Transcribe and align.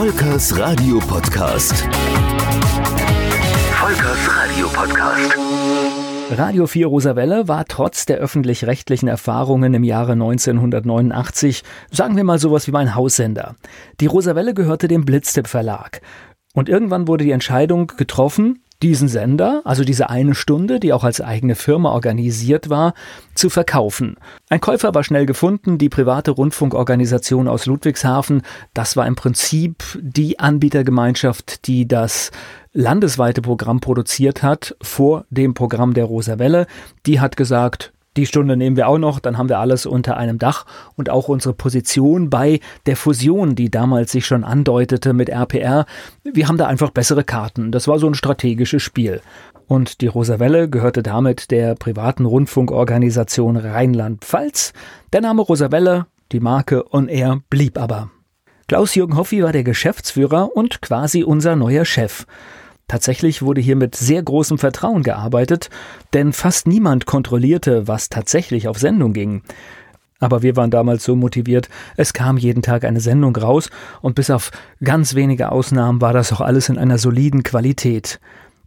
Volkers 0.00 0.58
Radio 0.58 0.98
Podcast. 0.98 1.86
Volkers 3.74 4.34
Radio 4.34 4.66
Podcast. 4.68 5.36
Radio 6.30 6.66
4 6.66 6.86
Rosawelle 6.86 7.48
war 7.48 7.66
trotz 7.66 8.06
der 8.06 8.16
öffentlich-rechtlichen 8.16 9.08
Erfahrungen 9.08 9.74
im 9.74 9.84
Jahre 9.84 10.12
1989, 10.12 11.64
sagen 11.90 12.16
wir 12.16 12.24
mal 12.24 12.38
sowas 12.38 12.66
wie 12.66 12.70
mein 12.70 12.94
Haussender. 12.94 13.56
Die 14.00 14.06
Rosawelle 14.06 14.54
gehörte 14.54 14.88
dem 14.88 15.04
Blitztipp 15.04 15.46
Verlag. 15.46 16.00
Und 16.54 16.70
irgendwann 16.70 17.06
wurde 17.06 17.24
die 17.24 17.32
Entscheidung 17.32 17.88
getroffen, 17.88 18.62
diesen 18.82 19.08
Sender, 19.08 19.62
also 19.64 19.84
diese 19.84 20.10
eine 20.10 20.34
Stunde, 20.34 20.80
die 20.80 20.92
auch 20.92 21.04
als 21.04 21.20
eigene 21.20 21.54
Firma 21.54 21.90
organisiert 21.90 22.70
war, 22.70 22.94
zu 23.34 23.50
verkaufen. 23.50 24.16
Ein 24.48 24.60
Käufer 24.60 24.94
war 24.94 25.04
schnell 25.04 25.26
gefunden, 25.26 25.78
die 25.78 25.88
private 25.88 26.30
Rundfunkorganisation 26.30 27.48
aus 27.48 27.66
Ludwigshafen. 27.66 28.42
Das 28.74 28.96
war 28.96 29.06
im 29.06 29.16
Prinzip 29.16 29.82
die 30.00 30.38
Anbietergemeinschaft, 30.38 31.66
die 31.66 31.86
das 31.86 32.30
landesweite 32.72 33.42
Programm 33.42 33.80
produziert 33.80 34.42
hat 34.42 34.76
vor 34.80 35.24
dem 35.30 35.54
Programm 35.54 35.94
der 35.94 36.04
Rosa 36.04 36.38
Welle. 36.38 36.66
Die 37.06 37.20
hat 37.20 37.36
gesagt, 37.36 37.92
die 38.16 38.26
Stunde 38.26 38.56
nehmen 38.56 38.76
wir 38.76 38.88
auch 38.88 38.98
noch, 38.98 39.20
dann 39.20 39.38
haben 39.38 39.48
wir 39.48 39.60
alles 39.60 39.86
unter 39.86 40.16
einem 40.16 40.38
Dach 40.38 40.66
und 40.96 41.10
auch 41.10 41.28
unsere 41.28 41.54
Position 41.54 42.28
bei 42.28 42.58
der 42.86 42.96
Fusion, 42.96 43.54
die 43.54 43.70
damals 43.70 44.10
sich 44.10 44.26
schon 44.26 44.42
andeutete 44.42 45.12
mit 45.12 45.28
RPR. 45.28 45.86
Wir 46.24 46.48
haben 46.48 46.58
da 46.58 46.66
einfach 46.66 46.90
bessere 46.90 47.22
Karten. 47.22 47.70
Das 47.70 47.86
war 47.86 48.00
so 48.00 48.08
ein 48.08 48.14
strategisches 48.14 48.82
Spiel. 48.82 49.20
Und 49.68 50.00
die 50.00 50.08
Rosawelle 50.08 50.68
gehörte 50.68 51.04
damit 51.04 51.52
der 51.52 51.76
privaten 51.76 52.24
Rundfunkorganisation 52.24 53.56
Rheinland-Pfalz. 53.56 54.72
Der 55.12 55.20
Name 55.20 55.42
Rosawelle, 55.42 56.06
die 56.32 56.40
Marke 56.40 56.92
On 56.92 57.06
Air 57.06 57.42
blieb 57.48 57.78
aber. 57.78 58.10
Klaus-Jürgen 58.66 59.16
Hoffi 59.16 59.44
war 59.44 59.52
der 59.52 59.64
Geschäftsführer 59.64 60.56
und 60.56 60.82
quasi 60.82 61.22
unser 61.22 61.54
neuer 61.54 61.84
Chef. 61.84 62.26
Tatsächlich 62.90 63.40
wurde 63.40 63.60
hier 63.60 63.76
mit 63.76 63.94
sehr 63.94 64.20
großem 64.20 64.58
Vertrauen 64.58 65.04
gearbeitet, 65.04 65.70
denn 66.12 66.32
fast 66.32 66.66
niemand 66.66 67.06
kontrollierte, 67.06 67.86
was 67.86 68.08
tatsächlich 68.08 68.66
auf 68.66 68.80
Sendung 68.80 69.12
ging. 69.12 69.42
Aber 70.18 70.42
wir 70.42 70.56
waren 70.56 70.72
damals 70.72 71.04
so 71.04 71.14
motiviert, 71.14 71.68
es 71.96 72.12
kam 72.12 72.36
jeden 72.36 72.62
Tag 72.62 72.82
eine 72.82 72.98
Sendung 72.98 73.36
raus 73.36 73.70
und 74.02 74.16
bis 74.16 74.28
auf 74.28 74.50
ganz 74.82 75.14
wenige 75.14 75.52
Ausnahmen 75.52 76.00
war 76.00 76.12
das 76.12 76.32
auch 76.32 76.40
alles 76.40 76.68
in 76.68 76.78
einer 76.78 76.98
soliden 76.98 77.44
Qualität. 77.44 78.18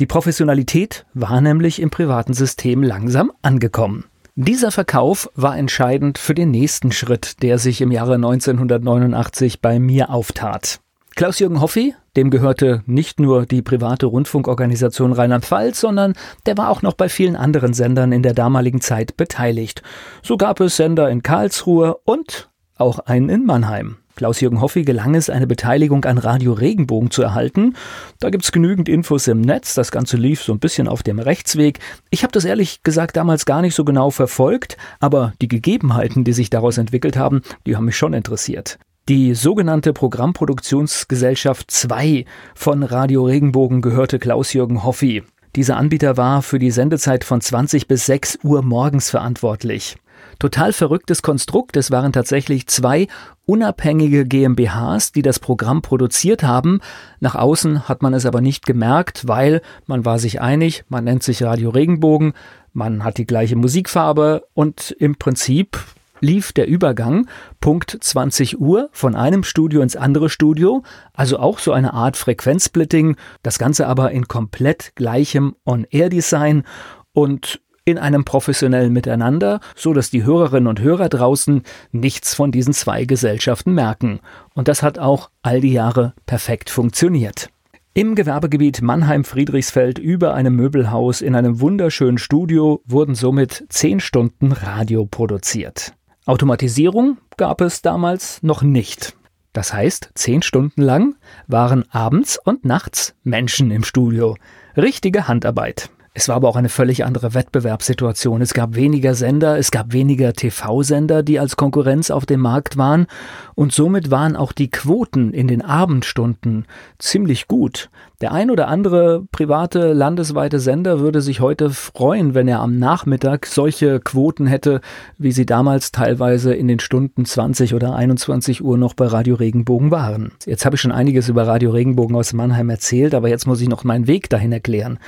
Die 0.00 0.06
Professionalität 0.06 1.06
war 1.14 1.40
nämlich 1.40 1.80
im 1.80 1.90
privaten 1.90 2.34
System 2.34 2.82
langsam 2.82 3.30
angekommen. 3.42 4.06
Dieser 4.34 4.72
Verkauf 4.72 5.30
war 5.36 5.56
entscheidend 5.56 6.18
für 6.18 6.34
den 6.34 6.50
nächsten 6.50 6.90
Schritt, 6.90 7.40
der 7.40 7.58
sich 7.58 7.80
im 7.80 7.92
Jahre 7.92 8.16
1989 8.16 9.60
bei 9.60 9.78
mir 9.78 10.10
auftat. 10.10 10.80
Klaus-Jürgen 11.18 11.60
Hoffi, 11.60 11.96
dem 12.16 12.30
gehörte 12.30 12.84
nicht 12.86 13.18
nur 13.18 13.44
die 13.44 13.60
private 13.60 14.06
Rundfunkorganisation 14.06 15.12
Rheinland-Pfalz, 15.12 15.80
sondern 15.80 16.12
der 16.46 16.56
war 16.56 16.68
auch 16.68 16.80
noch 16.82 16.92
bei 16.92 17.08
vielen 17.08 17.34
anderen 17.34 17.74
Sendern 17.74 18.12
in 18.12 18.22
der 18.22 18.34
damaligen 18.34 18.80
Zeit 18.80 19.16
beteiligt. 19.16 19.82
So 20.22 20.36
gab 20.36 20.60
es 20.60 20.76
Sender 20.76 21.10
in 21.10 21.24
Karlsruhe 21.24 21.96
und 22.04 22.50
auch 22.76 23.00
einen 23.00 23.30
in 23.30 23.46
Mannheim. 23.46 23.96
Klaus-Jürgen 24.14 24.60
Hoffi 24.60 24.82
gelang 24.82 25.16
es, 25.16 25.28
eine 25.28 25.48
Beteiligung 25.48 26.04
an 26.04 26.18
Radio 26.18 26.52
Regenbogen 26.52 27.10
zu 27.10 27.22
erhalten. 27.22 27.74
Da 28.20 28.30
gibt's 28.30 28.52
genügend 28.52 28.88
Infos 28.88 29.26
im 29.26 29.40
Netz. 29.40 29.74
Das 29.74 29.90
Ganze 29.90 30.18
lief 30.18 30.44
so 30.44 30.52
ein 30.52 30.60
bisschen 30.60 30.86
auf 30.86 31.02
dem 31.02 31.18
Rechtsweg. 31.18 31.80
Ich 32.10 32.22
habe 32.22 32.32
das 32.32 32.44
ehrlich 32.44 32.84
gesagt 32.84 33.16
damals 33.16 33.44
gar 33.44 33.60
nicht 33.60 33.74
so 33.74 33.84
genau 33.84 34.10
verfolgt, 34.10 34.76
aber 35.00 35.32
die 35.42 35.48
Gegebenheiten, 35.48 36.22
die 36.22 36.32
sich 36.32 36.48
daraus 36.48 36.78
entwickelt 36.78 37.16
haben, 37.16 37.42
die 37.66 37.74
haben 37.74 37.86
mich 37.86 37.96
schon 37.96 38.14
interessiert. 38.14 38.78
Die 39.08 39.34
sogenannte 39.34 39.94
Programmproduktionsgesellschaft 39.94 41.70
2 41.70 42.26
von 42.54 42.82
Radio 42.82 43.24
Regenbogen 43.24 43.80
gehörte 43.80 44.18
Klaus-Jürgen 44.18 44.84
Hoffi. 44.84 45.22
Dieser 45.56 45.78
Anbieter 45.78 46.18
war 46.18 46.42
für 46.42 46.58
die 46.58 46.70
Sendezeit 46.70 47.24
von 47.24 47.40
20 47.40 47.88
bis 47.88 48.04
6 48.04 48.40
Uhr 48.42 48.60
morgens 48.60 49.08
verantwortlich. 49.08 49.96
Total 50.38 50.74
verrücktes 50.74 51.22
Konstrukt. 51.22 51.78
Es 51.78 51.90
waren 51.90 52.12
tatsächlich 52.12 52.66
zwei 52.66 53.06
unabhängige 53.46 54.26
GmbHs, 54.26 55.12
die 55.12 55.22
das 55.22 55.38
Programm 55.38 55.80
produziert 55.80 56.42
haben. 56.42 56.80
Nach 57.18 57.34
außen 57.34 57.88
hat 57.88 58.02
man 58.02 58.12
es 58.12 58.26
aber 58.26 58.42
nicht 58.42 58.66
gemerkt, 58.66 59.26
weil 59.26 59.62
man 59.86 60.04
war 60.04 60.18
sich 60.18 60.42
einig, 60.42 60.84
man 60.90 61.04
nennt 61.04 61.22
sich 61.22 61.42
Radio 61.42 61.70
Regenbogen, 61.70 62.34
man 62.74 63.04
hat 63.04 63.16
die 63.16 63.26
gleiche 63.26 63.56
Musikfarbe 63.56 64.44
und 64.52 64.90
im 64.98 65.16
Prinzip 65.16 65.78
lief 66.20 66.52
der 66.52 66.68
Übergang 66.68 67.28
Punkt 67.60 67.96
20 68.00 68.60
Uhr 68.60 68.88
von 68.92 69.14
einem 69.14 69.44
Studio 69.44 69.82
ins 69.82 69.96
andere 69.96 70.30
Studio, 70.30 70.82
also 71.14 71.38
auch 71.38 71.58
so 71.58 71.72
eine 71.72 71.94
Art 71.94 72.16
Frequenzsplitting, 72.16 73.16
das 73.42 73.58
Ganze 73.58 73.86
aber 73.86 74.10
in 74.10 74.28
komplett 74.28 74.92
gleichem 74.94 75.54
On-Air-Design 75.64 76.64
und 77.12 77.60
in 77.84 77.96
einem 77.96 78.24
professionellen 78.24 78.92
Miteinander, 78.92 79.60
so 79.74 79.94
dass 79.94 80.10
die 80.10 80.24
Hörerinnen 80.24 80.66
und 80.66 80.80
Hörer 80.80 81.08
draußen 81.08 81.62
nichts 81.90 82.34
von 82.34 82.52
diesen 82.52 82.74
zwei 82.74 83.06
Gesellschaften 83.06 83.72
merken. 83.72 84.20
Und 84.54 84.68
das 84.68 84.82
hat 84.82 84.98
auch 84.98 85.30
all 85.40 85.62
die 85.62 85.72
Jahre 85.72 86.12
perfekt 86.26 86.68
funktioniert. 86.68 87.48
Im 87.94 88.14
Gewerbegebiet 88.14 88.82
Mannheim-Friedrichsfeld 88.82 89.98
über 89.98 90.34
einem 90.34 90.54
Möbelhaus 90.54 91.20
in 91.20 91.34
einem 91.34 91.60
wunderschönen 91.60 92.18
Studio 92.18 92.80
wurden 92.84 93.14
somit 93.14 93.64
zehn 93.70 93.98
Stunden 93.98 94.52
Radio 94.52 95.04
produziert. 95.04 95.94
Automatisierung 96.28 97.16
gab 97.38 97.62
es 97.62 97.80
damals 97.80 98.42
noch 98.42 98.60
nicht. 98.60 99.16
Das 99.54 99.72
heißt, 99.72 100.10
zehn 100.14 100.42
Stunden 100.42 100.82
lang 100.82 101.14
waren 101.46 101.90
abends 101.90 102.38
und 102.38 102.66
nachts 102.66 103.14
Menschen 103.22 103.70
im 103.70 103.82
Studio. 103.82 104.36
Richtige 104.76 105.26
Handarbeit. 105.26 105.88
Es 106.18 106.28
war 106.28 106.34
aber 106.34 106.48
auch 106.48 106.56
eine 106.56 106.68
völlig 106.68 107.04
andere 107.04 107.32
Wettbewerbssituation. 107.32 108.42
Es 108.42 108.52
gab 108.52 108.74
weniger 108.74 109.14
Sender, 109.14 109.56
es 109.56 109.70
gab 109.70 109.92
weniger 109.92 110.32
TV-Sender, 110.32 111.22
die 111.22 111.38
als 111.38 111.56
Konkurrenz 111.56 112.10
auf 112.10 112.26
dem 112.26 112.40
Markt 112.40 112.76
waren 112.76 113.06
und 113.54 113.72
somit 113.72 114.10
waren 114.10 114.34
auch 114.34 114.50
die 114.50 114.68
Quoten 114.68 115.32
in 115.32 115.46
den 115.46 115.62
Abendstunden 115.62 116.66
ziemlich 116.98 117.46
gut. 117.46 117.88
Der 118.20 118.32
ein 118.32 118.50
oder 118.50 118.66
andere 118.66 119.26
private 119.30 119.92
landesweite 119.92 120.58
Sender 120.58 120.98
würde 120.98 121.20
sich 121.20 121.38
heute 121.38 121.70
freuen, 121.70 122.34
wenn 122.34 122.48
er 122.48 122.58
am 122.58 122.80
Nachmittag 122.80 123.46
solche 123.46 124.00
Quoten 124.00 124.48
hätte, 124.48 124.80
wie 125.18 125.30
sie 125.30 125.46
damals 125.46 125.92
teilweise 125.92 126.52
in 126.52 126.66
den 126.66 126.80
Stunden 126.80 127.26
20 127.26 127.74
oder 127.74 127.94
21 127.94 128.64
Uhr 128.64 128.76
noch 128.76 128.94
bei 128.94 129.06
Radio 129.06 129.36
Regenbogen 129.36 129.92
waren. 129.92 130.32
Jetzt 130.46 130.64
habe 130.64 130.74
ich 130.74 130.80
schon 130.80 130.90
einiges 130.90 131.28
über 131.28 131.46
Radio 131.46 131.70
Regenbogen 131.70 132.16
aus 132.16 132.32
Mannheim 132.32 132.70
erzählt, 132.70 133.14
aber 133.14 133.28
jetzt 133.28 133.46
muss 133.46 133.60
ich 133.60 133.68
noch 133.68 133.84
meinen 133.84 134.08
Weg 134.08 134.28
dahin 134.28 134.50
erklären. 134.50 134.98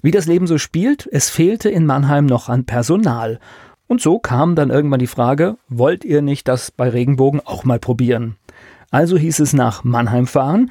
Wie 0.00 0.10
das 0.12 0.26
Leben 0.26 0.46
so 0.46 0.58
spielt, 0.58 1.08
es 1.10 1.28
fehlte 1.28 1.68
in 1.68 1.84
Mannheim 1.84 2.26
noch 2.26 2.48
an 2.48 2.64
Personal. 2.64 3.40
Und 3.88 4.00
so 4.00 4.18
kam 4.18 4.54
dann 4.54 4.70
irgendwann 4.70 5.00
die 5.00 5.06
Frage, 5.06 5.56
wollt 5.68 6.04
ihr 6.04 6.22
nicht 6.22 6.46
das 6.46 6.70
bei 6.70 6.88
Regenbogen 6.88 7.40
auch 7.44 7.64
mal 7.64 7.80
probieren? 7.80 8.36
Also 8.90 9.16
hieß 9.16 9.40
es 9.40 9.52
nach 9.52 9.82
Mannheim 9.82 10.26
fahren, 10.26 10.70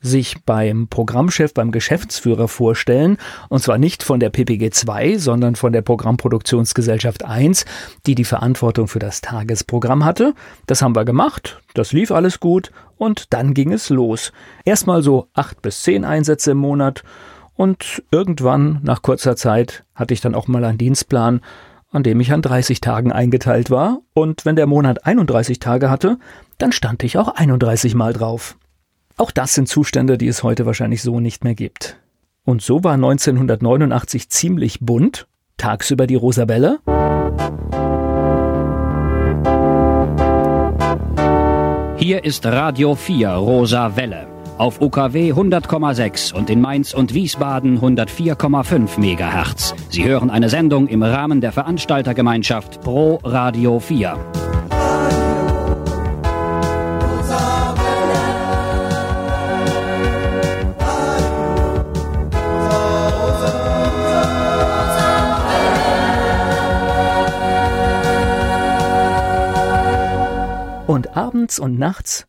sich 0.00 0.44
beim 0.44 0.86
Programmchef, 0.86 1.52
beim 1.54 1.72
Geschäftsführer 1.72 2.46
vorstellen, 2.46 3.18
und 3.48 3.60
zwar 3.62 3.78
nicht 3.78 4.04
von 4.04 4.20
der 4.20 4.30
PPG 4.30 4.70
2, 4.70 5.18
sondern 5.18 5.56
von 5.56 5.72
der 5.72 5.82
Programmproduktionsgesellschaft 5.82 7.24
1, 7.24 7.64
die 8.06 8.14
die 8.14 8.24
Verantwortung 8.24 8.86
für 8.86 9.00
das 9.00 9.22
Tagesprogramm 9.22 10.04
hatte. 10.04 10.34
Das 10.66 10.82
haben 10.82 10.94
wir 10.94 11.04
gemacht, 11.04 11.60
das 11.74 11.92
lief 11.92 12.12
alles 12.12 12.38
gut 12.38 12.70
und 12.96 13.32
dann 13.32 13.54
ging 13.54 13.72
es 13.72 13.90
los. 13.90 14.32
Erstmal 14.64 15.02
so 15.02 15.28
acht 15.34 15.62
bis 15.62 15.82
zehn 15.82 16.04
Einsätze 16.04 16.52
im 16.52 16.58
Monat 16.58 17.02
und 17.58 18.04
irgendwann, 18.12 18.78
nach 18.84 19.02
kurzer 19.02 19.34
Zeit, 19.34 19.84
hatte 19.96 20.14
ich 20.14 20.20
dann 20.20 20.36
auch 20.36 20.46
mal 20.46 20.64
einen 20.64 20.78
Dienstplan, 20.78 21.40
an 21.90 22.04
dem 22.04 22.20
ich 22.20 22.32
an 22.32 22.40
30 22.40 22.80
Tagen 22.80 23.10
eingeteilt 23.10 23.68
war. 23.68 23.98
Und 24.14 24.44
wenn 24.44 24.54
der 24.54 24.68
Monat 24.68 25.04
31 25.04 25.58
Tage 25.58 25.90
hatte, 25.90 26.18
dann 26.58 26.70
stand 26.70 27.02
ich 27.02 27.18
auch 27.18 27.34
31 27.34 27.96
Mal 27.96 28.12
drauf. 28.12 28.56
Auch 29.16 29.32
das 29.32 29.54
sind 29.54 29.66
Zustände, 29.66 30.18
die 30.18 30.28
es 30.28 30.44
heute 30.44 30.66
wahrscheinlich 30.66 31.02
so 31.02 31.18
nicht 31.18 31.42
mehr 31.42 31.56
gibt. 31.56 31.98
Und 32.44 32.62
so 32.62 32.84
war 32.84 32.94
1989 32.94 34.30
ziemlich 34.30 34.78
bunt. 34.80 35.26
Tagsüber 35.56 36.06
die 36.06 36.14
Rosabelle. 36.14 36.78
Hier 41.96 42.22
ist 42.22 42.46
Radio 42.46 42.94
4 42.94 43.30
Rosa 43.30 43.96
Welle 43.96 44.37
auf 44.58 44.80
UKW 44.80 45.32
100,6 45.32 46.34
und 46.34 46.50
in 46.50 46.60
Mainz 46.60 46.92
und 46.92 47.14
Wiesbaden 47.14 47.80
104,5 47.80 48.98
MHz. 48.98 49.74
Sie 49.90 50.04
hören 50.04 50.30
eine 50.30 50.48
Sendung 50.48 50.88
im 50.88 51.02
Rahmen 51.02 51.40
der 51.40 51.52
Veranstaltergemeinschaft 51.52 52.80
Pro 52.82 53.20
Radio 53.24 53.80
4. 53.80 54.16
Und 70.86 71.16
abends 71.16 71.58
und 71.58 71.78
nachts 71.78 72.27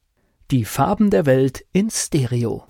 Die 0.51 0.66
Farben 0.66 1.12
der 1.12 1.28
Welt 1.28 1.63
in 1.74 1.92
Stereo. 1.92 2.63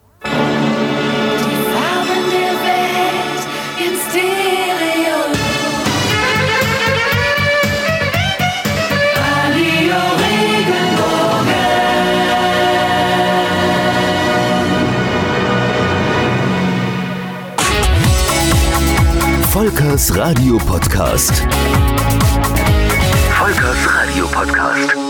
Volkers 19.52 20.18
Radio 20.18 20.58
Podcast. 20.58 21.48
Volkers 23.38 23.96
Radio 23.96 24.28
Podcast. 24.28 25.09